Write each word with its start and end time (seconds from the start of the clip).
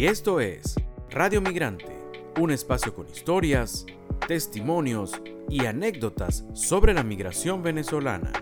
Y 0.00 0.06
esto 0.06 0.40
es 0.40 0.76
Radio 1.10 1.42
Migrante, 1.42 1.94
un 2.38 2.50
espacio 2.52 2.94
con 2.94 3.06
historias, 3.06 3.84
testimonios 4.26 5.20
y 5.50 5.66
anécdotas 5.66 6.46
sobre 6.54 6.94
la 6.94 7.02
migración 7.02 7.62
venezolana. 7.62 8.32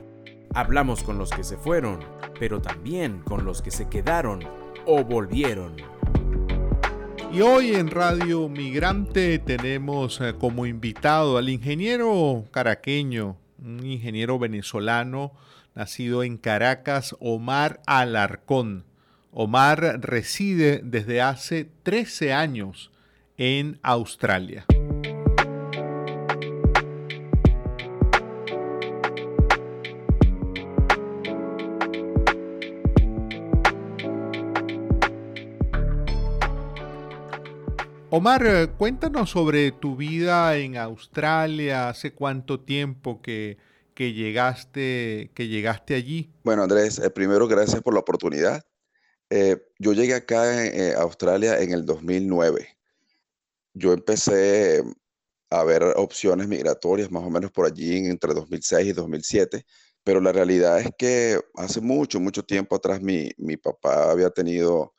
Hablamos 0.54 1.02
con 1.02 1.18
los 1.18 1.30
que 1.30 1.42
se 1.42 1.56
fueron, 1.56 1.98
pero 2.38 2.62
también 2.62 3.22
con 3.24 3.44
los 3.44 3.60
que 3.60 3.72
se 3.72 3.88
quedaron 3.88 4.44
o 4.86 5.02
volvieron. 5.02 5.74
Y 7.32 7.40
hoy 7.40 7.74
en 7.74 7.90
Radio 7.90 8.48
Migrante 8.48 9.40
tenemos 9.40 10.20
eh, 10.20 10.36
como 10.38 10.64
invitado 10.64 11.38
al 11.38 11.48
ingeniero 11.48 12.44
caraqueño, 12.52 13.36
un 13.60 13.84
ingeniero 13.84 14.38
venezolano 14.38 15.32
nacido 15.74 16.22
en 16.22 16.36
Caracas, 16.36 17.16
Omar 17.18 17.80
Alarcón. 17.84 18.87
Omar 19.32 20.00
reside 20.00 20.80
desde 20.82 21.20
hace 21.20 21.68
13 21.82 22.32
años 22.32 22.90
en 23.36 23.78
Australia. 23.82 24.64
Omar, 38.10 38.46
eh, 38.46 38.68
cuéntanos 38.78 39.28
sobre 39.30 39.70
tu 39.70 39.94
vida 39.94 40.56
en 40.56 40.78
Australia, 40.78 41.90
hace 41.90 42.14
cuánto 42.14 42.58
tiempo 42.58 43.20
que, 43.20 43.58
llegaste, 43.94 45.30
que 45.34 45.46
llegaste 45.46 45.94
allí. 45.94 46.30
Bueno, 46.42 46.62
Andrés, 46.62 46.98
eh, 46.98 47.10
primero 47.10 47.46
gracias 47.46 47.82
por 47.82 47.92
la 47.92 48.00
oportunidad. 48.00 48.64
Eh, 49.30 49.56
yo 49.78 49.92
llegué 49.92 50.14
acá 50.14 50.42
a 50.42 51.02
Australia 51.02 51.60
en 51.60 51.72
el 51.72 51.84
2009. 51.84 52.68
Yo 53.74 53.92
empecé 53.92 54.82
a 55.50 55.64
ver 55.64 55.82
opciones 55.96 56.48
migratorias 56.48 57.10
más 57.10 57.22
o 57.22 57.30
menos 57.30 57.50
por 57.50 57.66
allí 57.66 58.06
entre 58.06 58.34
2006 58.34 58.88
y 58.88 58.92
2007, 58.92 59.64
pero 60.04 60.20
la 60.20 60.32
realidad 60.32 60.80
es 60.80 60.90
que 60.98 61.40
hace 61.54 61.80
mucho, 61.80 62.20
mucho 62.20 62.42
tiempo 62.42 62.76
atrás 62.76 63.00
mi, 63.00 63.30
mi 63.38 63.56
papá 63.56 64.10
había 64.10 64.30
tenido 64.30 64.94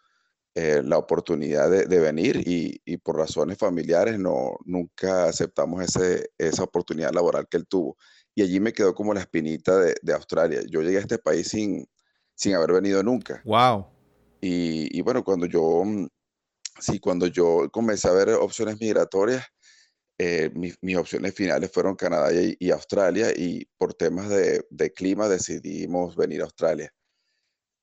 eh, 0.56 0.82
la 0.84 0.98
oportunidad 0.98 1.70
de, 1.70 2.00
venir 2.00 2.42
y, 2.46 2.98
por 2.98 3.18
razones 3.18 3.58
familiares 3.58 4.20
no, 4.20 4.58
nunca 4.66 5.26
aceptamos 5.26 5.84
ese, 5.84 6.32
esa 6.38 6.64
oportunidad 6.64 7.14
laboral 7.14 7.48
que 7.48 7.58
él 7.58 7.68
tuvo. 7.68 7.98
Y 8.34 8.42
allí 8.42 8.60
me 8.60 8.74
quedó 8.74 8.96
como 8.96 9.14
la 9.14 9.22
espinita 9.22 9.78
de, 9.78 10.14
Australia. 10.14 10.62
Yo 10.68 10.82
llegué 10.82 10.98
a 10.98 11.02
este 11.02 11.20
país 11.20 11.48
sin, 11.50 11.88
sin 12.34 12.56
haber 12.56 12.74
venido 12.74 13.04
nunca. 13.04 13.42
Wow. 13.46 13.86
Y, 14.42 15.02
bueno, 15.02 15.24
cuando 15.24 15.46
yo, 15.46 15.84
mm, 15.84 16.08
sí, 16.80 17.00
cuando 17.00 17.28
yo 17.28 17.70
comencé 17.72 18.08
a 18.08 18.14
ver 18.14 18.30
opciones 18.30 18.80
migratorias, 18.80 19.46
eh, 20.18 20.52
mis, 20.54 20.98
opciones 20.98 21.34
finales 21.34 21.72
fueron 21.72 21.96
Canadá 21.96 22.30
y, 22.34 22.72
Australia 22.72 23.32
y 23.36 23.66
por 23.78 23.94
temas 23.94 24.30
de, 24.30 24.66
de, 24.70 24.92
clima 24.94 25.30
decidimos 25.30 26.16
venir 26.16 26.42
a 26.42 26.46
Australia. 26.46 26.92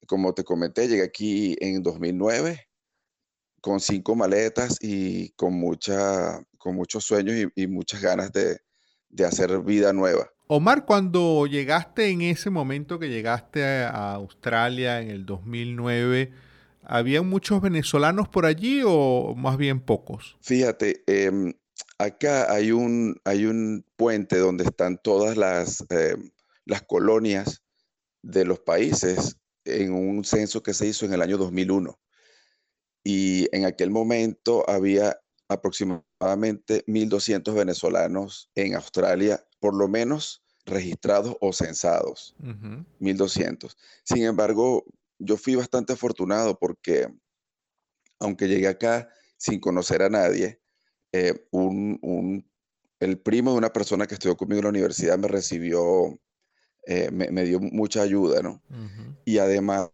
Como 0.07 0.35
te 0.35 0.45
comenté, 0.45 0.89
llegué 0.89 1.03
aquí 1.03 1.57
en 1.61 1.83
2009 1.83 2.67
con 3.67 3.81
cinco 3.81 4.15
maletas 4.15 4.79
y 4.81 5.31
con, 5.31 5.55
mucha, 5.55 6.41
con 6.57 6.77
muchos 6.77 7.05
sueños 7.05 7.51
y, 7.57 7.67
muchas 7.67 8.01
ganas 8.01 8.31
de, 8.33 8.61
hacer 9.27 9.61
vida 9.63 9.93
nueva. 9.93 10.31
Omar, 10.47 10.87
cuando 10.87 11.47
llegaste 11.47 12.11
en 12.11 12.23
ese 12.23 12.49
momento 12.49 13.01
que 13.01 13.09
llegaste 13.09 13.65
a 13.65 14.13
Australia 14.13 15.01
en 15.01 15.11
el 15.11 15.27
2009, 15.27 16.33
¿había 16.87 17.23
muchos 17.23 17.61
venezolanos 17.61 18.29
por 18.29 18.47
allí 18.47 18.83
o 18.85 19.35
más 19.37 19.57
bien 19.57 19.81
pocos? 19.81 20.37
Fíjate, 20.41 21.03
em, 21.07 21.55
acá 21.99 22.53
hay 22.53 22.73
un, 22.73 23.21
hay 23.25 23.47
un 23.47 23.85
puente 23.97 24.39
donde 24.39 24.65
están 24.65 24.99
todas 25.03 25.37
las, 25.37 25.85
em, 25.91 26.31
las 26.65 26.83
colonias 26.83 27.63
de 28.23 28.45
los 28.45 28.61
países 28.61 29.39
en 29.65 29.93
un 29.93 30.25
censo 30.25 30.63
que 30.63 30.75
se 30.75 30.87
hizo 30.87 31.07
en 31.07 31.13
el 31.13 31.23
año 31.23 31.39
2001 31.39 31.99
y 33.07 33.49
en 33.57 33.67
aquel 33.67 33.91
momento 33.91 34.69
había 34.69 35.17
aproximadamente 35.49 36.83
1.200 36.89 37.55
venezolanos 37.55 38.51
en 38.57 38.75
Australia, 38.75 39.47
por 39.61 39.77
lo 39.77 39.87
menos 39.87 40.43
registrados 40.65 41.37
o 41.41 41.53
censados. 41.53 42.35
1.200. 42.41 43.77
Sin 44.03 44.25
embargo, 44.25 44.85
yo 45.19 45.37
fui 45.37 45.55
bastante 45.55 45.93
afortunado 45.93 46.59
porque, 46.59 47.09
aunque 48.19 48.49
llegué 48.49 48.69
acá 48.69 49.09
sin 49.37 49.61
conocer 49.61 50.03
a 50.03 50.09
nadie, 50.09 50.61
eh, 51.13 51.35
el 53.01 53.21
primo 53.21 53.53
de 53.53 53.59
una 53.59 53.73
persona 53.73 54.07
que 54.07 54.15
estudió 54.15 54.37
conmigo 54.37 54.61
en 54.61 54.65
la 54.65 54.71
universidad 54.71 55.19
me 55.19 55.29
recibió 55.29 56.19
eh, 56.89 57.11
me, 57.11 57.43
dio 57.43 57.59
mucha 57.59 58.03
ayuda, 58.03 58.43
¿no? 58.43 58.63
Y 59.25 59.39
además 59.39 59.91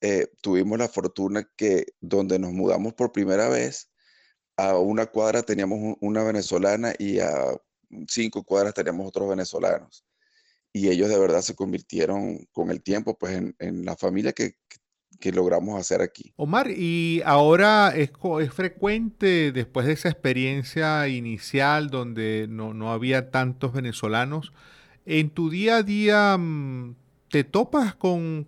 eh, 0.00 0.26
tuvimos 0.40 0.76
la 0.76 0.88
fortuna 0.88 1.48
que 1.56 1.86
donde 2.00 2.40
nos 2.40 2.52
mudamos 2.52 2.94
por 2.94 3.12
primera 3.12 3.48
vez, 3.48 3.90
a 4.56 4.76
una 4.76 5.06
cuadra 5.06 5.44
teníamos 5.44 5.96
una 6.00 6.24
venezolana 6.24 6.94
y 6.98 7.20
a 7.20 7.56
cinco 8.08 8.42
cuadras 8.42 8.74
teníamos 8.74 9.06
otros 9.06 9.28
venezolanos. 9.28 10.04
Y 10.72 10.88
ellos 10.88 11.08
de 11.08 11.18
verdad 11.18 11.42
se 11.42 11.54
convirtieron 11.54 12.46
con 12.52 12.70
el 12.70 12.82
tiempo 12.82 13.16
pues 13.18 13.40
en, 13.58 13.84
la 13.84 13.96
familia 13.96 14.32
que, 14.32 14.54
logramos 15.32 15.78
hacer 15.78 16.02
aquí. 16.02 16.32
Omar, 16.36 16.70
¿y 16.70 17.22
ahora 17.24 17.92
es, 17.94 18.10
es, 18.40 18.52
frecuente 18.52 19.52
después 19.52 19.86
de 19.86 19.92
esa 19.92 20.08
experiencia 20.08 21.06
inicial 21.06 21.90
donde 21.90 22.46
no, 22.48 22.74
no 22.74 22.90
había 22.90 23.30
tantos 23.30 23.72
venezolanos? 23.72 24.52
en 25.06 25.30
tu 25.30 25.50
día 25.50 25.78
a 25.78 25.82
día 25.82 26.36
mm, 26.38 26.94
te 27.30 27.44
topas 27.44 27.94
con, 27.94 28.46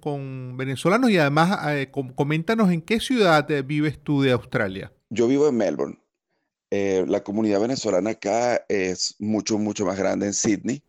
venezolanos 0.56 1.10
y 1.10 1.18
además 1.18 1.58
eh, 1.68 1.90
coméntanos 1.90 2.70
en 2.70 2.82
qué 2.82 3.00
ciudad 3.00 3.50
eh, 3.50 3.62
vives 3.62 3.98
tú 3.98 4.22
de 4.22 4.32
Australia. 4.32 4.92
Yo 5.10 5.26
vivo 5.26 5.48
en 5.48 5.56
Melbourne. 5.56 5.98
Eh, 6.70 7.04
la 7.08 7.22
comunidad 7.22 7.60
venezolana 7.60 8.10
acá 8.10 8.64
es 8.68 9.14
mucho, 9.18 9.58
mucho 9.58 9.86
más 9.86 9.96
grande 9.96 10.26
en 10.26 10.34
Sydney. 10.34 10.82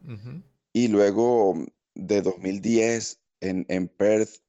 Y 0.75 0.90
luego 0.90 1.56
de 1.94 2.22
2010 2.22 3.22
en, 3.40 3.66
en, 3.69 3.88
Perth 3.88 4.41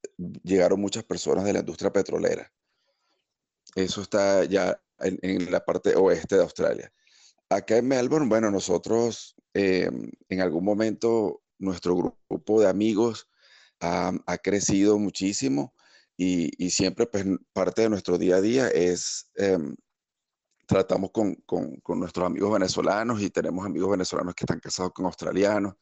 llegaron 0.42 0.80
muchas 0.80 1.04
personas 1.04 1.44
de 1.44 1.52
la 1.52 1.60
industria 1.60 1.92
petrolera. 1.92 2.52
Eso 3.76 4.02
está 4.02 4.42
ya 4.44 4.82
en, 4.98 5.20
en 5.22 5.52
la 5.52 5.64
parte 5.64 5.94
oeste 5.94 6.34
de 6.34 6.42
Australia. 6.42 6.92
Acá 7.48 7.76
en 7.76 7.86
Melbourne, 7.86 8.28
bueno, 8.28 8.50
nosotros 8.50 9.36
eh, 9.54 9.88
en 10.28 10.40
algún 10.40 10.64
momento 10.64 11.42
nuestro 11.58 11.94
grupo 11.94 12.60
de 12.60 12.68
amigos 12.68 13.28
ha, 13.78 14.12
crecido 14.42 14.98
muchísimo 14.98 15.74
y, 16.16 16.70
siempre 16.70 17.06
pues, 17.06 17.24
parte 17.52 17.82
de 17.82 17.90
nuestro 17.90 18.18
día 18.18 18.36
a 18.36 18.40
día 18.40 18.68
es, 18.68 19.30
em, 19.36 19.76
tratamos 20.66 21.12
con, 21.12 21.38
nuestros 21.86 22.26
amigos 22.26 22.52
venezolanos 22.52 23.22
y 23.22 23.30
tenemos 23.30 23.64
amigos 23.64 23.92
venezolanos 23.92 24.34
que 24.34 24.42
están 24.42 24.58
casados 24.58 24.92
con 24.92 25.06
australianos. 25.06 25.76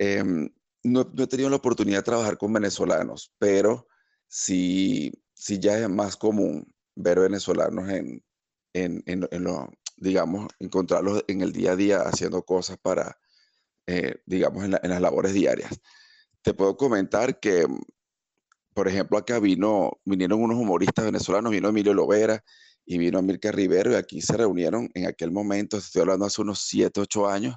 Em, 0.00 0.48
no, 0.82 1.02
he 1.18 1.26
tenido 1.26 1.50
la 1.50 1.56
oportunidad 1.56 1.98
de 1.98 2.04
trabajar 2.04 2.38
con 2.38 2.54
venezolanos, 2.54 3.34
pero 3.38 3.86
sí, 4.28 5.12
sí 5.34 5.58
ya 5.58 5.78
es 5.78 5.90
más 5.90 6.16
común 6.16 6.74
ver 6.94 7.20
venezolanos 7.20 7.90
en, 7.90 8.24
en, 8.72 9.02
en, 9.04 9.28
en, 9.30 9.46
digamos, 9.98 10.48
encontrarlos 10.58 11.22
en 11.28 11.42
el 11.42 11.52
día 11.52 11.72
a 11.72 11.76
día 11.76 12.00
haciendo 12.00 12.42
cosas 12.46 12.78
para, 12.78 13.18
eh, 13.86 14.14
digamos, 14.24 14.64
en, 14.64 14.70
las 14.70 15.00
labores 15.02 15.34
diarias. 15.34 15.78
Te 16.40 16.54
puedo 16.54 16.78
comentar 16.78 17.38
que, 17.38 17.66
por 18.72 18.88
ejemplo, 18.88 19.18
acá 19.18 19.38
vino, 19.38 20.00
vinieron 20.06 20.42
unos 20.42 20.56
humoristas 20.56 21.04
venezolanos, 21.04 21.52
vino 21.52 21.68
Emilio 21.68 21.92
Lovera 21.92 22.42
y 22.86 22.96
vino 22.96 23.18
Emilka 23.18 23.52
Rivero 23.52 23.92
y 23.92 23.96
aquí 23.96 24.22
se 24.22 24.34
reunieron 24.34 24.88
en 24.94 25.06
aquel 25.06 25.30
momento, 25.30 25.76
estoy 25.76 26.00
hablando 26.00 26.24
hace 26.24 26.40
unos 26.40 26.62
7, 26.62 27.02
8 27.02 27.28
años, 27.28 27.56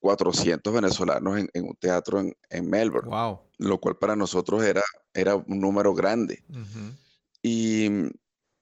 400 0.00 0.72
venezolanos 0.72 1.38
en, 1.52 1.64
un 1.64 1.74
teatro 1.76 2.20
en, 2.20 2.70
Melbourne, 2.70 3.10
wow. 3.10 3.40
lo 3.58 3.80
cual 3.80 3.96
para 3.96 4.16
nosotros 4.16 4.62
era, 4.64 4.82
era 5.12 5.36
un 5.36 5.60
número 5.60 5.94
grande. 5.94 6.44
y, 7.42 7.88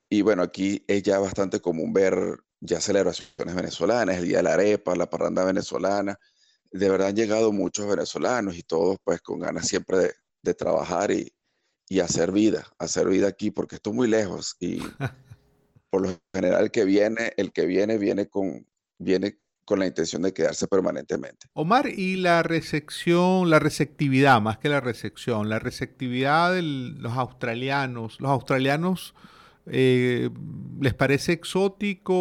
y, 0.09 0.23
bueno, 0.23 0.43
aquí 0.43 0.85
es 0.87 1.03
ya 1.03 1.19
bastante 1.19 1.61
común 1.61 1.93
ver 1.93 2.39
ya 2.61 2.81
celebraciones 2.81 3.55
venezolanas, 3.55 4.17
el 4.17 4.29
Día 4.29 4.39
de 4.39 4.43
la 4.45 4.55
Arepa, 4.55 4.97
la 4.97 5.11
parranda 5.11 5.45
venezolana. 5.45 6.19
De 6.71 6.89
verdad 6.89 7.09
han 7.09 7.17
llegado 7.17 7.53
muchos 7.53 7.87
venezolanos 7.87 8.57
y 8.57 8.63
todos 8.63 8.97
pues 9.05 9.21
con 9.21 9.41
ganas 9.41 9.69
siempre 9.69 10.15
de, 10.43 10.55
trabajar 10.55 11.11
y, 11.11 11.33
hacer 12.01 12.33
vida, 12.33 12.67
hacer 12.79 13.09
vida 13.09 13.29
aquí, 13.29 13.51
porque 13.51 13.77
estoy 13.77 13.93
muy 13.93 14.09
lejos 14.09 14.57
y 14.59 14.79
por 15.91 16.03
lo 16.03 16.19
general 16.35 16.65
el 16.65 16.71
que 16.71 16.85
viene, 16.85 17.33
el 17.37 17.53
que 17.53 17.67
viene, 17.67 17.99
viene 17.99 18.29
con, 18.29 18.67
viene 18.99 19.39
con 19.67 19.81
la 19.81 19.87
intención 19.87 20.23
de 20.23 20.33
quedarse 20.33 20.67
permanentemente. 20.67 21.49
Omar, 21.53 21.89
y 21.89 22.17
la 22.17 22.43
recepción, 22.43 23.51
la 23.51 23.59
receptividad, 23.59 24.41
más 24.41 24.57
que 24.57 24.71
la 24.71 24.81
recepción, 24.81 25.51
la 25.51 25.59
receptividad 25.59 26.55
de 26.55 26.63
los 26.63 27.13
australianos, 27.13 28.19
los 28.21 28.31
australianos 28.31 29.15
Eh, 29.69 30.31
¿Les 30.81 30.95
parece 30.95 31.33
exótico 31.33 32.15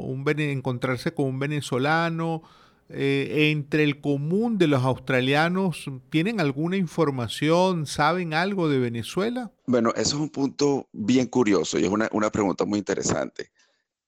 un, 0.00 0.24
encontrarse 0.38 1.14
con 1.14 1.26
un 1.26 1.38
venezolano? 1.38 2.42
Eh, 2.88 3.50
entre 3.50 3.82
el 3.82 4.00
común 4.00 4.58
de 4.58 4.68
los 4.68 4.84
australianos, 4.84 5.90
¿tienen 6.08 6.38
alguna 6.38 6.76
información? 6.76 7.86
¿Saben 7.86 8.32
algo 8.32 8.68
de 8.68 8.78
Venezuela? 8.78 9.50
Bueno, 9.66 9.90
eso 9.96 10.16
es 10.16 10.22
un 10.22 10.28
punto 10.28 10.86
bien 10.92 11.26
curioso 11.26 11.80
y 11.80 11.84
es 11.84 11.90
una, 11.90 12.08
una 12.12 12.30
pregunta 12.30 12.64
muy 12.64 12.78
interesante. 12.78 13.50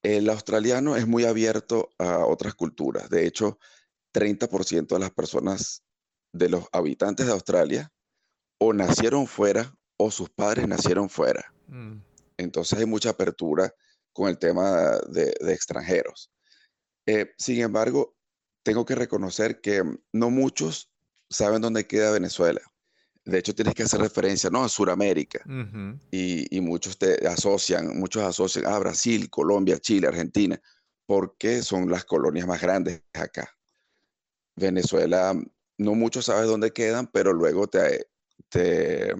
El 0.08 0.31
australiano 0.31 0.96
es 0.96 1.06
muy 1.06 1.26
abierto 1.26 1.90
a 1.99 2.25
otras 2.25 2.55
culturas. 2.55 3.10
De 3.10 3.26
hecho, 3.26 3.58
30% 4.14 4.87
de 4.87 4.99
las 4.99 5.10
personas, 5.10 5.84
de 6.32 6.49
los 6.49 6.64
habitantes 6.72 7.26
de 7.26 7.32
Australia, 7.32 7.93
o 8.58 8.72
nacieron 8.72 9.26
fuera 9.26 9.70
o 9.99 10.10
sus 10.10 10.31
padres 10.31 10.66
nacieron 10.66 11.10
fuera. 11.10 11.52
Mm. 11.66 11.99
Entonces 12.38 12.78
hay 12.78 12.87
mucha 12.87 13.10
apertura 13.10 13.70
con 14.14 14.31
el 14.31 14.38
tema 14.38 14.99
de, 15.10 15.37
extranjeros. 15.52 16.32
Eh, 17.05 17.34
sin 17.37 17.60
embargo, 17.60 18.16
tengo 18.64 18.87
que 18.87 18.94
reconocer 18.94 19.60
que 19.60 19.82
no 20.14 20.31
muchos 20.31 20.90
saben 21.28 21.60
dónde 21.60 21.87
queda 21.87 22.12
Venezuela. 22.12 22.62
De 23.28 23.38
hecho, 23.38 23.54
tienes 23.54 23.75
que 23.75 23.82
hacer 23.82 24.00
referencia 24.00 24.48
¿no? 24.48 24.64
a 24.64 24.70
Sudamérica 24.70 25.44
y, 26.10 26.60
muchos 26.62 26.96
te 26.96 27.28
asocian, 27.28 27.98
muchos 27.98 28.22
asocian 28.22 28.64
a 28.64 28.78
Brasil, 28.78 29.28
Colombia, 29.28 29.78
Chile, 29.78 30.06
Argentina, 30.06 30.58
porque 31.04 31.60
son 31.60 31.90
las 31.90 32.06
colonias 32.06 32.46
más 32.46 32.60
grandes 32.60 33.02
acá. 33.12 33.54
Venezuela, 34.56 35.34
no 35.76 35.94
muchos 35.94 36.25
saben 36.25 36.46
dónde 36.46 36.72
quedan, 36.72 37.06
pero 37.08 37.34
luego 37.34 37.66
te, 37.66 38.06
te, 38.48 39.12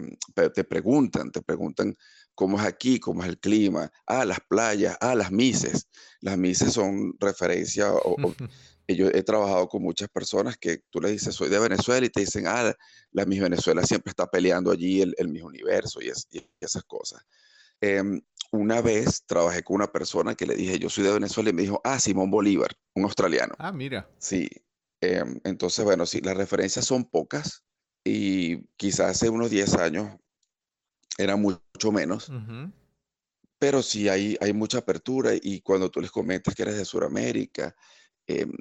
te 0.55 0.65
preguntan, 0.65 1.31
te 1.31 1.43
preguntan 1.43 1.95
cómo 2.35 2.59
es 2.59 2.65
aquí, 2.65 2.99
cómo 2.99 3.23
es 3.23 3.29
el 3.29 3.39
clima, 3.39 3.93
ah, 4.07 4.25
las 4.25 4.41
playas, 4.41 4.97
ah, 5.03 5.15
las 5.15 5.31
mises. 5.31 5.87
Las 6.23 6.39
mises 6.39 6.73
son 6.73 7.15
referencia, 7.21 7.93
o, 7.93 8.17
yo 8.97 9.09
he 9.09 9.23
trabajado 9.23 9.69
con 9.69 9.83
muchas 9.83 10.09
personas 10.09 10.57
que 10.57 10.83
tú 10.91 11.01
le 11.01 11.11
dices, 11.11 11.35
soy 11.35 11.49
de 11.49 11.59
Venezuela, 11.59 12.07
y 12.07 12.11
te 12.11 12.21
dicen, 12.21 12.47
ah, 12.47 12.75
la 13.13 13.27
Miss 13.27 13.41
Venezuela 13.41 13.83
siempre 13.83 14.11
está 14.11 14.27
peleando 14.27 14.71
allí 14.71 15.03
el, 15.03 15.15
el 15.19 15.29
Miss 15.29 15.43
Universo 15.43 16.01
y, 16.01 16.11
esas 16.61 16.85
cosas. 16.85 17.23
Em, 17.81 18.21
una 18.51 18.81
vez 18.81 19.25
trabajé 19.27 19.63
con 19.63 19.77
una 19.77 19.93
persona 19.93 20.35
que 20.35 20.47
le 20.47 20.55
dije, 20.55 20.79
yo 20.79 20.89
soy 20.89 21.05
de 21.05 21.13
Venezuela, 21.13 21.51
y 21.51 21.53
me 21.53 21.63
dijo, 21.63 21.81
ah, 21.85 22.01
Simón 22.01 22.31
Bolívar, 22.31 22.75
un 22.95 23.05
australiano. 23.05 23.55
Ah, 23.59 23.73
mira. 23.73 24.09
Sí. 24.19 24.49
Em, 25.01 25.39
entonces, 25.45 25.85
bueno, 25.85 26.07
sí, 26.07 26.21
las 26.21 26.37
referencias 26.37 26.85
son 26.85 27.05
pocas 27.05 27.65
y 28.05 28.65
quizás 28.77 29.11
hace 29.11 29.29
unos 29.29 29.51
10 29.51 29.75
años 29.75 30.17
era 31.19 31.37
mucho 31.37 31.93
menos. 31.93 32.31
Pero 33.59 33.83
sí 33.83 34.09
hay, 34.09 34.37
hay 34.41 34.53
mucha 34.53 34.79
apertura 34.79 35.33
y 35.35 35.61
cuando 35.61 35.91
tú 35.91 36.01
les 36.01 36.11
comentas 36.11 36.55
que 36.55 36.63
eres 36.63 36.77
de 36.77 36.85
Sudamérica, 36.85 37.75
em, 38.27 38.53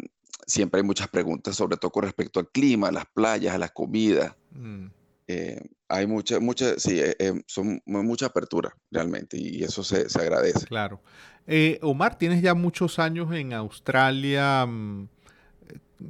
siempre 0.46 0.82
hay 0.82 0.86
muchas 0.86 1.08
preguntas, 1.08 1.56
sobre 1.56 1.78
todo 1.78 1.92
con 1.92 2.04
respecto 2.04 2.40
al 2.40 2.50
clima, 2.50 2.90
a 2.90 2.92
las 2.92 3.06
playas, 3.06 3.56
a 3.56 3.58
la 3.58 3.70
comida. 3.70 4.36
Mm. 4.52 4.86
Eh, 5.28 5.62
hay 5.90 6.08
mucha, 6.08 6.40
mucha, 6.40 6.80
sí, 6.80 7.00
eh, 7.00 7.16
em, 7.20 7.44
son 7.48 7.82
mucha 7.86 8.28
apertura 8.28 8.76
realmente 8.92 9.38
y 9.38 9.64
eso 9.64 9.84
se, 9.84 10.10
se 10.10 10.20
agradece. 10.20 10.66
Claro. 10.68 11.02
Eh, 11.46 11.80
Omar, 11.82 12.18
tienes 12.18 12.42
ya 12.42 12.54
muchos 12.54 13.00
años 13.00 13.34
en 13.34 13.54
Australia. 13.54 14.66
Mm, 14.66 15.08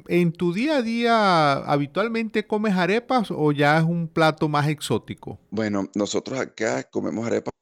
¿En 0.08 0.34
tu 0.34 0.54
día 0.54 0.78
a 0.78 0.82
día 0.82 1.54
habitualmente 1.54 2.46
comes 2.46 2.74
arepas 2.74 3.32
o 3.32 3.52
ya 3.52 3.78
es 3.78 3.84
un 3.84 4.08
plato 4.08 4.50
más 4.50 4.68
exótico? 4.68 5.40
Bueno, 5.50 5.90
nosotros 5.96 6.40
acá 6.40 6.84
comemos 6.84 7.26
arepas 7.26 7.54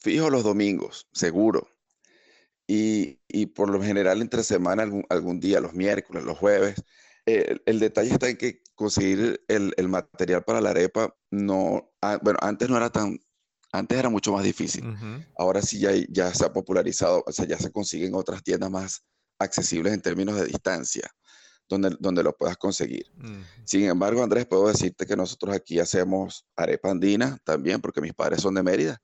fijo 0.00 0.30
los 0.30 0.44
domingos, 0.44 1.08
seguro. 1.12 1.68
Y, 2.66 3.46
por 3.54 3.68
lo 3.68 3.82
general 3.82 4.22
entre 4.22 4.42
semana, 4.42 4.86
algún, 5.08 5.40
día, 5.40 5.60
los 5.60 5.74
miércoles, 5.74 6.24
los 6.24 6.38
jueves. 6.38 6.82
el 7.26 7.80
detalle 7.80 8.12
está 8.12 8.28
en 8.28 8.36
que 8.36 8.62
conseguir 8.74 9.44
el, 9.48 9.88
material 9.88 10.42
para 10.44 10.60
la 10.60 10.70
arepa 10.70 11.14
no, 11.30 11.92
bueno, 12.22 12.38
antes 12.40 12.68
no 12.68 12.76
era 12.76 12.90
tan, 12.90 13.20
antes 13.72 13.98
era 13.98 14.08
mucho 14.08 14.32
más 14.32 14.44
difícil. 14.44 14.84
Ahora 15.36 15.62
sí 15.62 15.78
ya, 15.78 15.90
ya 16.08 16.32
se 16.32 16.44
ha 16.44 16.52
popularizado, 16.52 17.22
o 17.26 17.32
sea, 17.32 17.46
ya 17.46 17.58
se 17.58 17.70
consiguen 17.70 18.14
otras 18.14 18.42
tiendas 18.42 18.70
más 18.70 19.04
accesibles 19.38 19.92
en 19.92 20.00
términos 20.00 20.36
de 20.36 20.46
distancia 20.46 21.10
donde, 21.68 21.96
donde 22.00 22.22
lo 22.22 22.36
puedas 22.36 22.56
conseguir. 22.56 23.06
Sin 23.64 23.84
embargo, 23.84 24.22
Andrés, 24.22 24.46
puedo 24.46 24.68
decirte 24.68 25.06
que 25.06 25.16
nosotros 25.16 25.54
aquí 25.54 25.78
hacemos 25.78 26.46
arepa 26.56 26.90
andina 26.90 27.38
también, 27.44 27.80
porque 27.80 28.00
mis 28.00 28.14
padres 28.14 28.42
son 28.42 28.54
de 28.54 28.62
Mérida. 28.62 29.02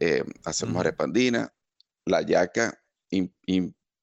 Eh, 0.00 0.24
hacemos 0.44 0.80
arepa 0.80 1.04
andina, 1.04 1.52
la 2.04 2.22
yaca 2.22 2.78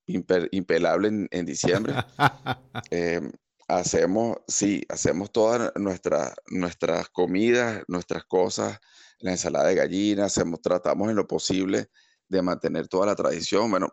impelable 0.06 1.28
en, 1.31 1.46
diciembre. 1.46 1.94
Em, 2.92 3.31
hacemos, 3.68 4.38
sí, 4.48 4.84
hacemos 4.90 5.31
todas 5.31 5.72
nuestras 5.75 6.34
nuestras 6.50 7.10
comidas, 7.10 7.84
nuestras 7.88 8.24
cosas, 8.25 8.80
la 9.19 9.31
ensalada 9.31 9.68
de 9.68 9.75
gallina, 9.75 10.25
hacemos, 10.25 10.62
tratamos 10.62 11.10
en 11.10 11.16
lo 11.16 11.28
posible 11.28 11.90
de 12.28 12.42
mantener 12.42 12.88
toda 12.88 13.06
la 13.06 13.16
tradición. 13.16 13.69
Bueno, 13.69 13.90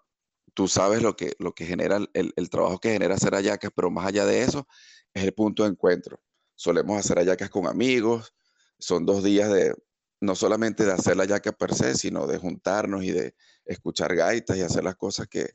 tú 0.55 0.69
sabes 0.69 1.03
lo 1.03 1.17
que, 1.17 1.35
lo 1.39 1.55
que 1.55 1.67
genera, 1.67 1.99
el, 2.15 2.51
trabajo 2.51 2.79
que 2.79 2.93
genera 2.93 3.17
hacer 3.17 3.35
ayacas, 3.35 3.71
pero 3.75 3.91
más 3.91 4.07
allá 4.07 4.25
de 4.25 4.43
eso, 4.43 4.67
es 5.13 5.25
el 5.25 5.35
punto 5.35 5.65
de 5.65 5.71
encuentro. 5.71 6.21
Solemos 6.55 6.99
hacer 6.99 7.19
ayacas 7.19 7.51
con 7.51 7.67
amigos, 7.67 8.35
son 8.79 9.05
dos 9.05 9.23
días 9.23 9.53
de, 9.53 9.75
no 10.21 10.35
solamente 10.35 10.85
de 10.85 10.93
hacer 10.93 11.17
la 11.17 11.27
yaca 11.27 11.53
per 11.53 11.75
se, 11.75 11.95
sino 11.95 12.27
de 12.27 12.39
juntarnos 12.39 13.05
y 13.05 13.13
de 13.13 13.35
escuchar 13.67 14.15
gaitas 14.15 14.57
y 14.57 14.63
hacer 14.63 14.85
las 14.85 14.97
cosas 14.97 15.29
que, 15.29 15.51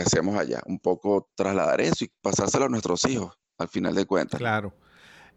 hacemos 0.00 0.38
allá. 0.38 0.62
Un 0.66 0.78
poco 0.78 1.30
trasladar 1.34 1.82
eso 1.82 2.04
y 2.04 2.10
pasárselo 2.22 2.64
a 2.64 2.68
nuestros 2.68 3.04
hijos, 3.04 3.38
al 3.58 3.68
final 3.68 3.94
de 3.94 4.06
cuentas. 4.06 4.38
Claro. 4.38 4.74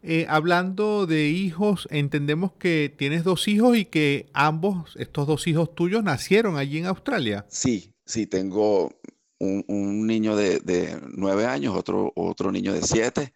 Eh, 0.02 0.26
hablando 0.28 1.06
de 1.06 1.28
hijos, 1.28 1.88
entendemos 1.90 2.52
que 2.52 2.94
tienes 2.96 3.22
dos 3.22 3.48
hijos 3.48 3.76
y 3.76 3.84
que 3.84 4.30
ambos, 4.32 4.96
estos 4.96 5.26
dos 5.26 5.46
hijos 5.46 5.74
tuyos, 5.74 6.02
nacieron 6.02 6.56
allí 6.56 6.78
en 6.78 6.86
Australia. 6.86 7.44
Sí, 7.48 7.96
Sí, 8.06 8.28
tengo 8.28 9.00
un, 9.40 10.06
niño 10.06 10.36
de, 10.36 11.00
nueve 11.16 11.44
años, 11.44 11.74
otro, 11.76 12.12
otro 12.14 12.52
niño 12.52 12.72
de 12.72 12.82
siete, 12.82 13.34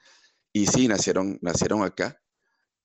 y 0.52 0.66
sí, 0.66 0.87
nacieron, 0.87 1.38
nacieron 1.43 1.82
acá. 1.82 2.19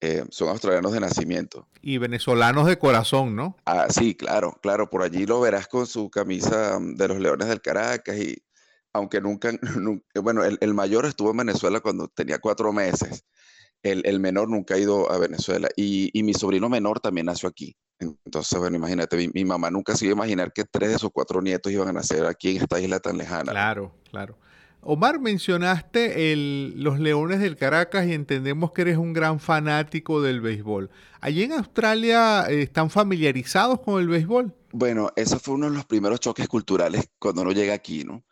Eh, 0.06 0.24
son 0.30 0.50
australianos 0.50 0.92
de 0.92 1.00
nacimiento. 1.00 1.68
Y 1.82 1.98
venezolanos 1.98 2.68
de 2.68 2.78
corazón, 2.78 3.36
¿no? 3.36 3.58
Ah, 3.66 3.88
sí, 3.90 4.14
claro, 4.14 4.60
claro. 4.62 4.88
Por 4.88 5.02
allí 5.02 5.26
lo 5.26 5.40
verás 5.42 5.68
con 5.68 5.88
su 5.88 6.12
camisa 6.12 6.78
mm, 6.80 6.96
de 6.96 7.08
los 7.08 7.20
Leones 7.20 7.48
del 7.48 7.60
Caracas 7.60 8.16
y 8.16 8.38
aunque 8.94 9.20
nunca, 9.20 9.50
bueno, 10.22 10.44
el, 10.44 10.74
mayor 10.76 11.08
estuvo 11.08 11.32
en 11.32 11.38
Venezuela 11.38 11.80
cuando 11.80 12.08
tenía 12.08 12.38
cuatro 12.38 12.72
meses. 12.72 13.26
El, 13.82 14.20
menor 14.20 14.50
nunca 14.50 14.76
ha 14.76 14.80
ido 14.80 15.12
a 15.12 15.18
Venezuela 15.18 15.70
y, 15.76 16.10
y 16.18 16.24
mi 16.24 16.34
sobrino 16.34 16.70
menor 16.70 17.00
también 17.00 17.26
nació 17.26 17.50
aquí. 17.50 17.76
Entonces, 18.00 18.60
bueno, 18.60 18.76
imagínate, 18.76 19.30
mi, 19.34 19.46
mamá 19.46 19.72
nunca 19.72 19.96
se 19.96 20.06
iba 20.06 20.14
a 20.14 20.18
imaginar 20.18 20.52
que 20.54 20.66
tres 20.66 20.92
de 20.92 21.00
sus 21.00 21.12
cuatro 21.12 21.42
nietos 21.42 21.72
iban 21.72 21.88
a 21.88 21.94
nacer 21.94 22.26
aquí 22.26 22.58
en 22.58 22.64
esta 22.64 22.80
isla 22.80 23.00
tan 23.00 23.18
lejana. 23.18 23.52
Claro, 23.52 23.96
claro. 24.12 24.38
Omar, 24.88 25.20
mencionaste 25.20 26.36
los 26.76 27.00
Leones 27.00 27.40
del 27.40 27.58
Caracas 27.58 28.08
y 28.08 28.14
entendemos 28.14 28.72
que 28.72 28.84
eres 28.84 28.98
un 28.98 29.14
gran 29.14 29.40
fanático 29.40 30.22
del 30.22 30.42
béisbol. 30.42 30.92
¿Allí 31.22 31.44
en 31.44 31.54
Australia 31.54 32.46
eh, 32.48 32.62
están 32.62 32.90
familiarizados 32.90 33.82
con 33.82 34.00
el 34.00 34.08
béisbol? 34.08 34.54
Bueno, 34.72 35.12
eso 35.16 35.40
fue 35.40 35.56
uno 35.56 35.70
de 35.70 35.76
los 35.76 35.86
primeros 35.86 36.20
choques 36.20 36.48
culturales 36.48 37.10
cuando 37.18 37.42
uno 37.42 37.52
llega 37.52 37.74
aquí, 37.74 38.04
¿no? 38.04 38.24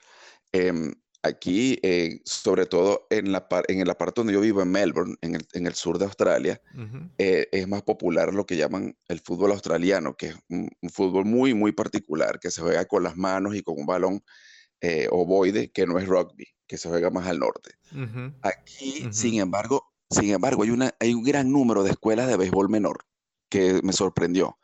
Em, 0.51 0.93
Aquí, 1.25 1.79
eh, 1.83 2.19
sobre 2.25 2.65
todo 2.65 3.07
en 3.09 3.31
la, 3.31 3.47
en 3.69 3.87
la 3.87 3.97
parte 3.97 4.19
donde 4.19 4.33
yo 4.33 4.41
vivo, 4.41 4.61
en 4.61 4.69
Melbourne, 4.69 5.15
en 5.21 5.35
el, 5.35 5.47
en 5.53 5.67
el 5.67 5.73
sur 5.73 5.97
de 5.97 6.03
Australia, 6.03 6.61
eh, 7.17 7.47
es 7.49 7.65
más 7.65 7.81
popular 7.83 8.33
lo 8.33 8.45
que 8.45 8.57
llaman 8.57 8.97
el 9.07 9.21
fútbol 9.21 9.53
australiano, 9.53 10.17
que 10.17 10.27
es 10.27 10.35
un, 10.49 10.69
fútbol 10.91 11.23
muy, 11.23 11.53
muy 11.53 11.71
particular, 11.71 12.41
que 12.41 12.51
se 12.51 12.61
juega 12.61 12.83
con 12.83 13.03
las 13.03 13.15
manos 13.15 13.55
y 13.55 13.63
con 13.63 13.75
un 13.79 13.85
balón 13.85 14.21
eh, 14.83 15.07
ovoide, 15.09 15.71
que 15.71 15.87
no 15.87 15.97
es 15.97 16.07
rugby, 16.07 16.45
que 16.67 16.77
se 16.77 16.89
juega 16.89 17.09
más 17.09 17.25
al 17.27 17.39
norte. 17.39 17.71
Aquí, 18.41 19.07
sin 19.11 19.39
embargo, 19.39 19.93
sin 20.09 20.31
embargo 20.31 20.63
hay, 20.63 20.71
una, 20.71 20.93
hay 20.99 21.13
un 21.13 21.23
gran 21.23 21.49
número 21.51 21.83
de 21.83 21.91
escuelas 21.91 22.27
de 22.27 22.35
béisbol 22.35 22.67
menor, 22.67 23.05
que 23.47 23.79
me 23.81 23.93
sorprendió. 23.93 24.59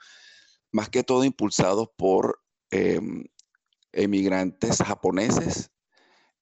Más 0.73 0.89
que 0.89 1.03
todo 1.03 1.23
impulsados 1.23 1.87
por 1.95 2.41
em, 2.69 3.23
emigrantes 3.93 4.77
japoneses 4.77 5.71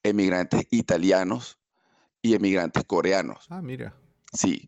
emigrantes 0.01 0.65
italianos 0.71 1.59
y 2.23 2.33
emigrantes 2.33 2.83
coreanos. 2.85 3.45
Ah, 3.49 3.61
mira. 3.61 3.95
Sí. 4.33 4.67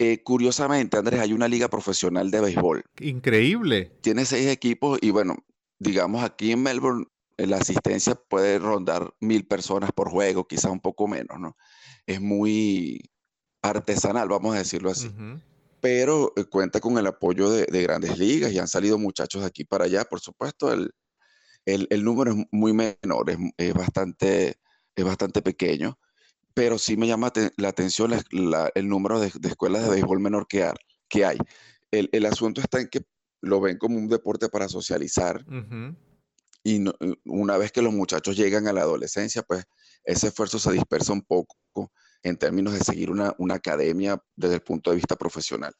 Eh, 0.00 0.24
curiosamente, 0.24 0.96
Andrés, 0.96 1.20
hay 1.20 1.32
una 1.32 1.46
liga 1.46 1.68
profesional 1.68 2.32
de 2.32 2.40
béisbol. 2.40 2.84
Increíble. 3.00 3.96
Tiene 4.00 4.24
seis 4.24 4.48
equipos 4.48 4.98
y 5.00 5.10
bueno, 5.10 5.44
digamos 5.78 6.24
aquí 6.24 6.50
en 6.50 6.62
Melbourne 6.62 7.06
la 7.46 7.58
asistencia 7.58 8.16
puede 8.16 8.58
rondar 8.58 9.14
mil 9.20 9.46
personas 9.46 9.92
por 9.92 10.10
juego, 10.10 10.46
quizás 10.46 10.72
un 10.72 10.80
poco 10.80 11.06
menos, 11.06 11.38
¿no? 11.38 11.56
Es 12.06 12.20
muy 12.20 13.00
artesanal, 13.62 14.28
vamos 14.28 14.54
a 14.54 14.58
decirlo 14.58 14.90
así. 14.90 15.10
pero 15.80 16.32
eh, 16.36 16.44
cuenta 16.44 16.80
con 16.80 16.98
el 16.98 17.06
apoyo 17.06 17.50
de, 17.50 17.82
grandes 17.82 18.18
ligas 18.18 18.52
y 18.52 18.58
han 18.58 18.66
salido 18.66 18.98
muchachos 18.98 19.42
de 19.42 19.46
aquí 19.46 19.64
para 19.64 19.84
allá. 19.84 20.04
Por 20.04 20.20
supuesto, 20.20 20.72
el, 20.72 20.92
el, 21.64 22.04
número 22.04 22.32
es 22.32 22.46
muy 22.50 22.72
menor, 22.72 23.30
es, 23.56 23.74
bastante, 23.74 24.58
es 24.96 25.04
bastante 25.04 25.42
pequeño, 25.42 25.98
pero 26.54 26.78
sí 26.78 26.96
me 26.96 27.06
llama 27.06 27.32
la 27.56 27.68
atención 27.68 28.12
el 28.12 28.88
número 28.88 29.20
de, 29.20 29.30
escuelas 29.44 29.84
de 29.84 29.90
béisbol 29.90 30.18
menor 30.18 30.46
que, 30.48 30.68
que 31.08 31.24
hay. 31.24 31.38
El, 31.90 32.08
el, 32.12 32.26
asunto 32.26 32.60
está 32.60 32.80
en 32.80 32.88
que 32.88 33.02
lo 33.40 33.60
ven 33.60 33.78
como 33.78 33.96
un 33.96 34.08
deporte 34.08 34.48
para 34.48 34.68
socializar. 34.68 35.44
Y 36.68 36.84
una 37.24 37.56
vez 37.56 37.72
que 37.72 37.80
los 37.80 37.94
muchachos 37.94 38.36
llegan 38.36 38.68
a 38.68 38.74
la 38.74 38.82
adolescencia, 38.82 39.42
pues 39.42 39.64
ese 40.04 40.28
esfuerzo 40.28 40.58
se 40.58 40.72
dispersa 40.72 41.14
un 41.14 41.22
poco 41.22 41.56
en 42.22 42.36
términos 42.36 42.74
de 42.74 42.80
seguir 42.80 43.10
una, 43.10 43.34
una 43.38 43.54
academia 43.54 44.22
desde 44.36 44.56
el 44.56 44.60
punto 44.60 44.90
de 44.90 44.96
vista 44.96 45.16
profesional. 45.16 45.72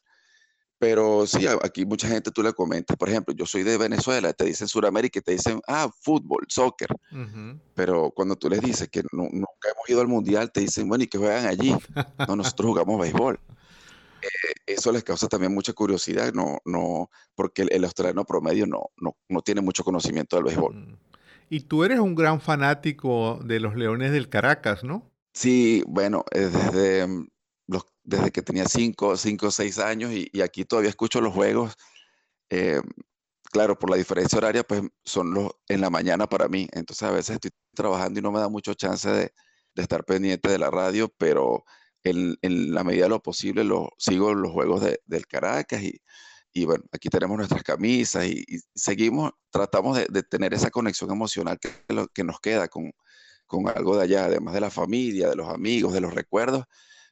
Pero 0.79 1.27
sí, 1.27 1.45
aquí 1.45 1.85
mucha 1.85 2.07
gente 2.07 2.31
tú 2.31 2.41
le 2.41 2.53
comentas, 2.53 2.97
por 2.97 3.07
ejemplo, 3.07 3.35
yo 3.35 3.45
soy 3.45 3.61
de 3.61 3.77
Venezuela, 3.77 4.33
te 4.33 4.45
dicen 4.45 4.67
Sudamérica 4.67 5.19
y 5.19 5.21
te 5.21 5.33
dicen, 5.33 5.61
ah, 5.67 5.91
fútbol, 6.01 6.47
soccer. 6.47 6.87
Pero 7.75 8.09
cuando 8.09 8.35
tú 8.35 8.49
les 8.49 8.59
dices 8.59 8.89
que 8.89 9.03
nunca 9.11 9.69
hemos 9.71 9.89
ido 9.89 10.01
al 10.01 10.07
mundial, 10.07 10.51
te 10.51 10.61
dicen, 10.61 10.89
bueno, 10.89 11.03
¿y 11.03 11.07
que 11.07 11.19
juegan 11.19 11.45
allí? 11.45 11.75
No, 12.27 12.35
nosotros 12.35 12.69
jugamos 12.69 12.99
béisbol. 12.99 13.39
Eh, 14.21 14.53
eso 14.65 14.91
les 14.91 15.03
causa 15.03 15.27
también 15.27 15.53
mucha 15.53 15.73
curiosidad, 15.73 16.33
no, 16.33 16.59
no, 16.65 17.09
porque 17.35 17.63
el, 17.63 17.83
australiano 17.83 18.25
promedio 18.25 18.65
no, 18.65 18.91
no, 18.97 19.17
no, 19.27 19.41
tiene 19.41 19.61
mucho 19.61 19.83
conocimiento 19.83 20.35
del 20.35 20.45
béisbol. 20.45 20.75
Mm. 20.75 20.97
Y 21.49 21.61
tú 21.61 21.83
eres 21.83 21.99
un 21.99 22.15
gran 22.15 22.41
fanático 22.41 23.39
de 23.43 23.59
los 23.59 23.75
Leones 23.75 24.11
del 24.11 24.29
Caracas, 24.29 24.83
¿no? 24.83 25.11
Sí, 25.33 25.83
bueno, 25.87 26.23
eh, 26.31 26.49
desde, 26.51 27.07
mm, 27.07 27.27
los, 27.67 27.85
desde 28.03 28.31
que 28.31 28.41
tenía 28.41 28.65
cinco, 28.65 29.17
cinco 29.17 29.47
o 29.47 29.51
seis 29.51 29.79
años 29.79 30.11
y, 30.11 30.41
aquí 30.41 30.65
todavía 30.65 30.89
escucho 30.89 31.21
los 31.21 31.33
juegos. 31.33 31.75
Eh, 32.49 32.81
claro, 33.51 33.77
por 33.77 33.89
la 33.89 33.97
diferencia 33.97 34.37
horaria, 34.37 34.63
pues 34.63 34.83
son 35.03 35.33
los 35.33 35.51
en 35.67 35.81
la 35.81 35.89
mañana 35.89 36.27
para 36.27 36.47
mí. 36.47 36.67
Entonces 36.71 37.03
a 37.03 37.11
veces 37.11 37.35
estoy 37.35 37.51
trabajando 37.73 38.19
y 38.19 38.23
no 38.23 38.31
me 38.31 38.39
da 38.39 38.49
mucho 38.49 38.73
chance 38.75 39.09
de, 39.09 39.33
de 39.75 39.81
estar 39.81 40.03
pendiente 40.05 40.49
de 40.49 40.59
la 40.59 40.69
radio, 40.69 41.13
pero 41.17 41.63
en, 42.03 42.37
en, 42.41 42.73
la 42.73 42.83
medida 42.83 43.03
de 43.03 43.09
lo 43.09 43.21
posible 43.21 43.63
lo, 43.63 43.89
sigo 43.97 44.33
los 44.33 44.51
juegos 44.51 44.81
de, 44.81 45.01
del 45.05 45.27
Caracas 45.27 45.81
y, 45.83 46.01
y, 46.53 46.65
bueno, 46.65 46.83
aquí 46.91 47.09
tenemos 47.09 47.37
nuestras 47.37 47.63
camisas 47.63 48.25
y, 48.27 48.43
seguimos, 48.73 49.31
tratamos 49.49 49.97
de, 49.97 50.07
de, 50.09 50.23
tener 50.23 50.53
esa 50.53 50.71
conexión 50.71 51.11
emocional 51.11 51.59
que, 51.59 51.69
lo, 51.93 52.07
que 52.07 52.23
nos 52.23 52.39
queda 52.39 52.67
con, 52.67 52.91
con 53.49 53.67
algo 53.67 53.97
de 53.97 54.03
allá, 54.03 54.25
además 54.25 54.53
de 54.53 54.61
la 54.61 54.69
familia, 54.69 55.27
de 55.27 55.35
los 55.35 55.49
amigos, 55.49 55.91
de 55.91 56.01
los 56.01 56.13
recuerdos. 56.13 56.65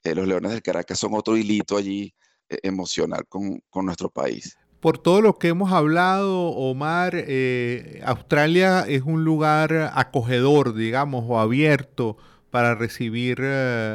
Eh, 0.04 0.14
los 0.14 0.26
Leones 0.26 0.52
del 0.52 0.62
Caracas 0.62 0.98
son 0.98 1.14
otro 1.14 1.36
hilito 1.36 1.76
allí 1.76 2.14
eh, 2.48 2.58
emocional 2.62 3.26
con, 3.28 3.60
con, 3.68 3.84
nuestro 3.84 4.08
país. 4.08 4.56
Por 4.80 4.98
todo 4.98 5.20
lo 5.20 5.34
que 5.34 5.48
hemos 5.48 5.72
hablado, 5.72 6.50
Omar, 6.50 7.14
eh, 7.16 8.00
Australia 8.04 8.84
es 8.86 9.02
un 9.02 9.24
lugar 9.24 9.90
acogedor, 9.94 10.74
digamos, 10.74 11.24
o 11.26 11.40
abierto 11.40 12.16
para 12.50 12.74
recibir 12.74 13.40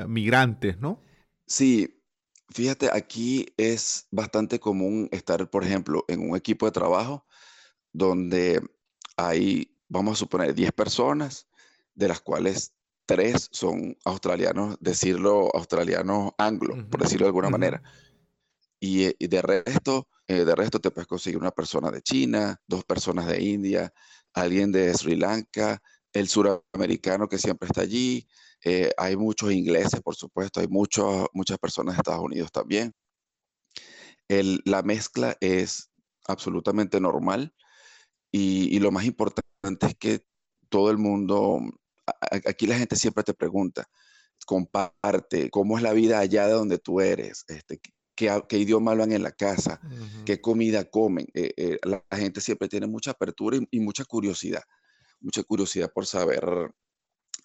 migrantes, 0.07 0.79
¿no? 0.79 0.99
Sí, 1.45 2.01
fíjate, 2.49 2.89
aquí 2.91 3.53
es 3.57 4.07
bastante 4.11 4.59
común 4.59 5.09
estar, 5.11 5.49
por 5.49 5.63
ejemplo, 5.63 6.05
en 6.07 6.29
un 6.29 6.37
equipo 6.37 6.65
de 6.65 6.71
trabajo 6.71 7.25
donde 7.91 8.61
hay, 9.17 9.77
vamos 9.87 10.13
a 10.13 10.19
suponer, 10.19 10.53
10 10.53 10.71
personas, 10.71 11.47
de 11.95 12.07
las 12.07 12.21
cuales 12.21 12.73
tres 13.05 13.49
son 13.51 13.97
australianos, 14.05 14.77
decirlo 14.79 15.49
australianos 15.53 16.31
anglo, 16.37 16.87
por 16.89 17.01
decirlo 17.01 17.25
de 17.25 17.29
alguna 17.29 17.49
manera. 17.49 17.83
Y, 18.79 19.13
de 19.27 19.41
resto, 19.41 20.07
eh, 20.27 20.43
de 20.43 20.55
resto 20.55 20.79
te 20.79 20.91
puedes 20.91 21.07
conseguir 21.07 21.39
una 21.39 21.51
persona 21.51 21.89
de 21.89 22.01
China, 22.01 22.59
dos 22.67 22.83
personas 22.83 23.27
de 23.27 23.41
India, 23.41 23.93
alguien 24.33 24.71
de 24.71 24.93
Sri 24.93 25.15
Lanka, 25.15 25.81
el 26.13 26.27
suramericano 26.27 27.27
que 27.27 27.37
siempre 27.37 27.67
está 27.67 27.81
allí. 27.81 28.27
Eh, 28.63 28.91
hay 28.97 29.17
muchos 29.17 29.51
ingleses, 29.51 30.01
por 30.01 30.15
supuesto, 30.15 30.59
hay 30.59 30.67
muchos, 30.67 31.27
muchas 31.33 31.57
personas 31.57 31.95
de 31.95 31.99
Estados 31.99 32.23
Unidos 32.23 32.51
también. 32.51 32.93
la 34.29 34.81
mezcla 34.83 35.35
es 35.41 35.91
absolutamente 36.27 36.99
normal 36.99 37.53
y, 38.31 38.75
y, 38.75 38.79
lo 38.79 38.91
más 38.91 39.05
importante 39.05 39.85
es 39.85 39.95
que 39.95 40.25
todo 40.69 40.89
el 40.89 40.97
mundo 40.97 41.59
aquí 42.47 42.67
la 42.67 42.77
gente 42.77 42.95
siempre 42.95 43.23
te 43.23 43.33
pregunta, 43.33 43.87
comparte, 44.45 45.49
cómo 45.49 45.77
es 45.77 45.83
la 45.83 45.93
vida 45.93 46.19
allá 46.19 46.47
de 46.47 46.53
donde 46.53 46.77
tú 46.79 47.01
eres, 47.01 47.45
este, 47.47 47.79
qué, 48.15 48.43
qué 48.47 48.57
idioma 48.57 48.91
hablan 48.91 49.11
en 49.11 49.23
la 49.23 49.31
casa, 49.31 49.79
qué 50.25 50.41
comida 50.41 50.89
comen. 50.89 51.27
Eh, 51.33 51.53
eh, 51.55 51.79
la, 51.83 52.03
gente 52.11 52.41
siempre 52.41 52.67
tiene 52.67 52.87
mucha 52.87 53.11
apertura 53.11 53.57
y, 53.71 53.79
mucha 53.79 54.03
curiosidad, 54.05 54.63
mucha 55.23 55.43
curiosidad 55.43 55.91
por 55.91 56.05
saber 56.05 56.43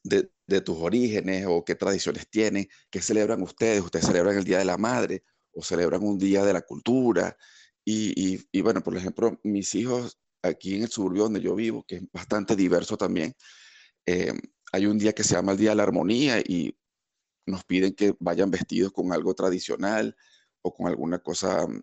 de, 0.04 0.61
tus 0.61 0.78
orígenes 0.78 1.47
o 1.49 1.64
qué 1.64 1.75
tradiciones 1.75 2.28
tienen, 2.28 2.68
qué 2.90 3.00
celebran 3.00 3.42
ustedes. 3.42 3.82
Ustedes 3.82 4.06
celebran 4.06 4.37
el 4.37 4.44
Día 4.44 4.58
de 4.58 4.64
la 4.64 4.76
Madre 4.78 5.25
o 5.52 5.62
celebran 5.62 6.02
un 6.02 6.18
Día 6.18 6.44
de 6.44 6.52
la 6.52 6.62
Cultura. 6.62 7.37
Y, 7.85 8.38
y 8.52 8.61
bueno, 8.61 8.82
por 8.82 8.97
ejemplo, 8.97 9.38
mis 9.42 9.75
hijos 9.75 10.18
aquí 10.42 10.76
en 10.76 10.82
el 10.82 10.88
suburbio 10.88 11.25
donde 11.25 11.40
yo 11.40 11.54
vivo, 11.54 11.85
que 11.87 11.97
es 11.97 12.02
bastante 12.12 12.54
diverso 12.56 12.97
también, 12.97 13.35
eh, 14.06 14.32
hay 14.73 14.87
un 14.87 14.99
día 14.99 15.12
que 15.12 15.25
se 15.25 15.35
llama 15.35 15.52
el 15.52 15.58
Día 15.58 15.70
de 15.70 15.76
la 15.76 15.82
Armonía 15.85 16.40
y 16.40 16.76
nos 17.47 17.64
piden 17.64 17.94
que 17.94 18.14
vayan 18.20 18.50
vestidos 18.50 18.92
con 18.92 19.12
algo 19.12 19.35
tradicional 19.35 20.16
o 20.62 20.75
con 20.75 20.88
alguna 20.88 21.18
cosa 21.18 21.66
mm, 21.66 21.80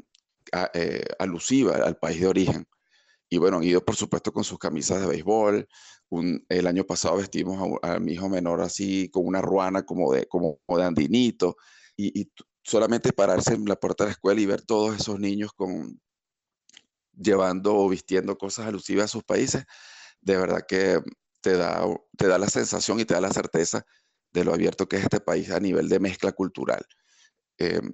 eh, 0.73 1.05
alusiva 1.19 1.75
al 1.75 1.97
país 1.97 2.21
de 2.21 2.27
origen. 2.27 2.67
Y 3.29 3.37
bueno, 3.37 3.57
han 3.57 3.63
ido 3.63 3.83
por 3.83 3.95
supuesto 3.95 4.31
con 4.31 4.43
sus 4.43 4.59
camisas 4.59 5.01
de 5.01 5.07
béisbol. 5.07 5.67
el 6.49 6.67
año 6.67 6.85
pasado 6.85 7.17
vestimos 7.17 7.79
a, 7.81 7.99
mi 7.99 8.13
hijo 8.13 8.29
menor 8.29 8.61
así 8.61 9.09
con 9.09 9.25
una 9.25 9.41
ruana 9.41 9.83
como 9.83 10.13
de, 10.13 10.27
como, 10.27 10.59
de 10.67 10.83
andinito. 10.83 11.55
Y, 11.97 12.21
y, 12.21 12.31
solamente 12.63 13.13
pararse 13.13 13.53
en 13.53 13.65
la 13.65 13.75
puerta 13.75 14.03
de 14.03 14.09
la 14.09 14.13
escuela 14.13 14.41
y 14.41 14.45
ver 14.47 14.61
todos 14.63 14.95
esos 14.95 15.19
niños 15.19 15.51
con, 15.53 16.01
llevando 17.17 17.75
o 17.75 17.89
vistiendo 17.89 18.37
cosas 18.37 18.67
alusivas 18.67 19.05
a 19.05 19.07
sus 19.07 19.23
países, 19.23 19.65
de 20.21 20.37
verdad 20.37 20.65
que 20.67 20.99
te 21.41 21.57
da, 21.57 21.85
te 22.17 22.27
da 22.27 22.37
la 22.37 22.49
sensación 22.49 22.99
y 22.99 23.05
te 23.05 23.13
da 23.13 23.21
la 23.21 23.31
certeza 23.31 23.85
de 24.33 24.43
lo 24.43 24.53
abierto 24.53 24.87
que 24.87 24.97
es 24.97 25.03
este 25.03 25.19
país 25.19 25.51
a 25.51 25.59
nivel 25.59 25.89
de 25.89 25.99
mezcla 25.99 26.31
cultural. 26.31 26.85
Em, 27.57 27.93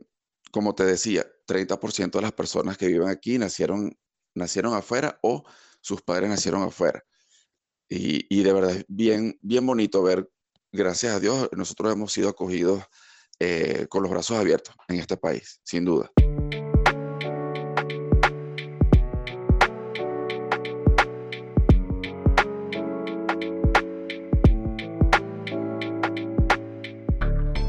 como 0.52 0.74
te 0.76 0.86
decía, 0.86 1.26
30% 1.46 2.18
de 2.20 2.24
las 2.24 2.32
personas 2.34 2.78
que 2.78 2.88
viven 2.88 3.10
aquí 3.10 3.38
nacieron, 3.38 3.98
nacieron 4.34 4.74
afuera 4.74 5.20
o 5.22 5.44
sus 5.82 6.02
padres 6.02 6.30
nacieron 6.30 6.64
afuera. 6.64 7.04
Y, 7.90 8.26
y 8.30 8.44
de 8.44 8.54
verdad 8.54 8.72
es 8.72 8.86
bien, 8.88 9.38
bien 9.42 9.66
bonito 9.66 10.02
ver, 10.02 10.30
gracias 10.72 11.16
a 11.16 11.20
Dios, 11.20 11.50
nosotros 11.54 11.92
hemos 11.92 12.14
sido 12.14 12.30
acogidos 12.30 12.84
eh, 13.44 13.88
con 13.90 14.04
los 14.04 14.12
brazos 14.12 14.38
abiertos 14.38 14.76
en 14.88 15.00
este 15.00 15.18
país, 15.18 15.60
sin 15.64 15.84
duda. 15.84 16.12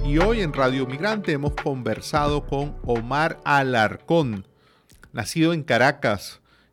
Y 0.05 0.19
hoy 0.19 0.43
en 0.43 0.53
Radio 0.53 0.87
Migrante 0.87 1.33
hemos 1.33 1.55
conversado 1.55 2.47
con 2.47 2.77
Omar 2.85 3.41
Alarcón, 3.45 4.47
nacido 5.15 5.55
en 5.55 5.63
Caracas 5.63 6.42